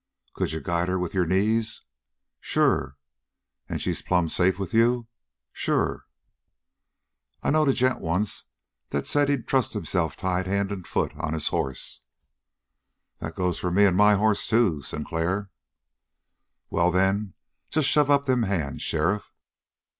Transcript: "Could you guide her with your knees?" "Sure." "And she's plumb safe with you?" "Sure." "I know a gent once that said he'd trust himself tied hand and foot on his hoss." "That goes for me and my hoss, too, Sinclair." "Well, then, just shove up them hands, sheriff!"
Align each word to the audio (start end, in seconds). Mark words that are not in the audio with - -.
"Could 0.33 0.51
you 0.51 0.59
guide 0.61 0.87
her 0.89 0.97
with 0.97 1.13
your 1.13 1.27
knees?" 1.27 1.83
"Sure." 2.39 2.97
"And 3.69 3.79
she's 3.79 4.01
plumb 4.01 4.29
safe 4.29 4.57
with 4.57 4.73
you?" 4.73 5.05
"Sure." 5.53 6.07
"I 7.43 7.51
know 7.51 7.67
a 7.69 7.71
gent 7.71 7.99
once 7.99 8.45
that 8.89 9.05
said 9.05 9.29
he'd 9.29 9.47
trust 9.47 9.73
himself 9.73 10.17
tied 10.17 10.47
hand 10.47 10.71
and 10.71 10.87
foot 10.87 11.15
on 11.15 11.33
his 11.33 11.49
hoss." 11.49 12.01
"That 13.19 13.35
goes 13.35 13.59
for 13.59 13.69
me 13.69 13.85
and 13.85 13.95
my 13.95 14.15
hoss, 14.15 14.47
too, 14.47 14.81
Sinclair." 14.81 15.51
"Well, 16.71 16.89
then, 16.89 17.35
just 17.69 17.87
shove 17.87 18.09
up 18.09 18.25
them 18.25 18.41
hands, 18.41 18.81
sheriff!" 18.81 19.31